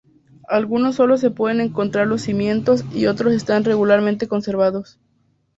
Algunos 0.47 0.95
solo 0.95 1.15
se 1.19 1.29
puede 1.29 1.61
encontrar 1.61 2.07
los 2.07 2.23
cimientos 2.23 2.83
y 2.91 3.05
otros 3.05 3.33
están 3.35 3.65
regularmente 3.65 4.27
conservados. 4.27 4.99